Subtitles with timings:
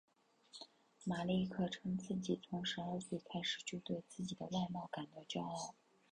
[1.05, 5.75] 马利克称自己从十二岁开始就对自己的外貌感到骄傲。